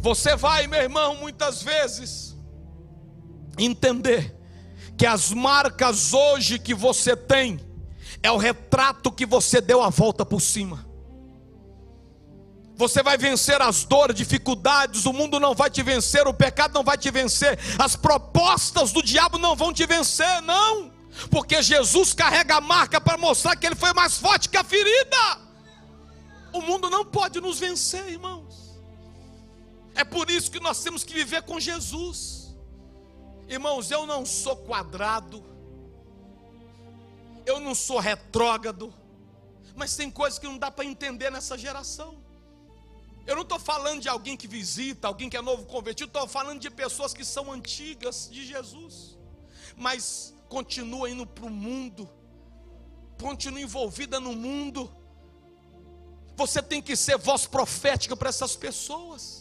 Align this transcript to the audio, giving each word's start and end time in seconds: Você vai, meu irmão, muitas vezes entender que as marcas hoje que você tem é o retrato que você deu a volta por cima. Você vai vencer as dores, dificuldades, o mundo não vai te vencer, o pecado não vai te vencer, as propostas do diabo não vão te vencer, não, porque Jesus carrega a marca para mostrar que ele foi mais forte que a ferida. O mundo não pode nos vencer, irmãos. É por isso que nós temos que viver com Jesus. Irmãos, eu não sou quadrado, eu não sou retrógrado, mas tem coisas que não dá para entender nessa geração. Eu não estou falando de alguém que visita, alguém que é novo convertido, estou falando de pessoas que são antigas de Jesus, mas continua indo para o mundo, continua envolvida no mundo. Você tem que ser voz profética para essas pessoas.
Você 0.00 0.34
vai, 0.34 0.66
meu 0.66 0.80
irmão, 0.80 1.14
muitas 1.16 1.62
vezes 1.62 2.34
entender 3.58 4.34
que 4.96 5.04
as 5.04 5.30
marcas 5.30 6.14
hoje 6.14 6.58
que 6.58 6.74
você 6.74 7.14
tem 7.14 7.60
é 8.22 8.30
o 8.30 8.38
retrato 8.38 9.12
que 9.12 9.26
você 9.26 9.60
deu 9.60 9.82
a 9.82 9.90
volta 9.90 10.24
por 10.24 10.40
cima. 10.40 10.86
Você 12.76 13.02
vai 13.02 13.18
vencer 13.18 13.60
as 13.60 13.84
dores, 13.84 14.16
dificuldades, 14.16 15.04
o 15.04 15.12
mundo 15.12 15.38
não 15.38 15.54
vai 15.54 15.68
te 15.68 15.82
vencer, 15.82 16.26
o 16.26 16.32
pecado 16.32 16.72
não 16.72 16.82
vai 16.82 16.96
te 16.96 17.10
vencer, 17.10 17.58
as 17.78 17.94
propostas 17.94 18.90
do 18.92 19.02
diabo 19.02 19.36
não 19.36 19.54
vão 19.54 19.70
te 19.70 19.84
vencer, 19.84 20.40
não, 20.40 20.90
porque 21.30 21.62
Jesus 21.62 22.14
carrega 22.14 22.56
a 22.56 22.60
marca 22.60 22.98
para 22.98 23.18
mostrar 23.18 23.54
que 23.54 23.66
ele 23.66 23.74
foi 23.74 23.92
mais 23.92 24.16
forte 24.16 24.48
que 24.48 24.56
a 24.56 24.64
ferida. 24.64 25.38
O 26.54 26.62
mundo 26.62 26.88
não 26.88 27.04
pode 27.04 27.38
nos 27.38 27.58
vencer, 27.58 28.08
irmãos. 28.08 28.69
É 30.00 30.04
por 30.04 30.30
isso 30.30 30.50
que 30.50 30.58
nós 30.60 30.82
temos 30.82 31.04
que 31.04 31.12
viver 31.12 31.42
com 31.42 31.60
Jesus. 31.60 32.56
Irmãos, 33.46 33.90
eu 33.90 34.06
não 34.06 34.24
sou 34.24 34.56
quadrado, 34.56 35.44
eu 37.44 37.60
não 37.60 37.74
sou 37.74 37.98
retrógrado, 37.98 38.94
mas 39.76 39.96
tem 39.96 40.10
coisas 40.10 40.38
que 40.38 40.46
não 40.46 40.56
dá 40.56 40.70
para 40.70 40.86
entender 40.86 41.30
nessa 41.30 41.58
geração. 41.58 42.16
Eu 43.26 43.34
não 43.34 43.42
estou 43.42 43.58
falando 43.58 44.00
de 44.00 44.08
alguém 44.08 44.38
que 44.38 44.48
visita, 44.48 45.06
alguém 45.06 45.28
que 45.28 45.36
é 45.36 45.42
novo 45.42 45.66
convertido, 45.66 46.08
estou 46.08 46.26
falando 46.26 46.60
de 46.60 46.70
pessoas 46.70 47.12
que 47.12 47.22
são 47.22 47.52
antigas 47.52 48.26
de 48.32 48.46
Jesus, 48.46 49.18
mas 49.76 50.34
continua 50.48 51.10
indo 51.10 51.26
para 51.26 51.44
o 51.44 51.50
mundo, 51.50 52.08
continua 53.20 53.60
envolvida 53.60 54.18
no 54.18 54.32
mundo. 54.32 54.90
Você 56.36 56.62
tem 56.62 56.80
que 56.80 56.96
ser 56.96 57.18
voz 57.18 57.46
profética 57.46 58.16
para 58.16 58.30
essas 58.30 58.56
pessoas. 58.56 59.39